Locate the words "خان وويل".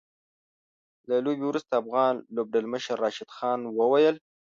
3.37-4.15